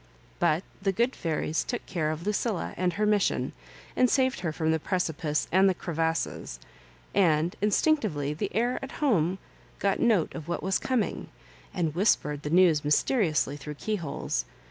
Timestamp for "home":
8.93-9.37